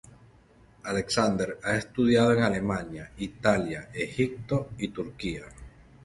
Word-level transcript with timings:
Alexander 0.83 1.59
ha 1.63 1.75
estudiado 1.75 2.33
en 2.33 2.41
Alemania, 2.41 3.11
Italia, 3.19 3.89
Egipto 3.93 4.71
y 4.79 4.87
Turquía. 4.87 5.43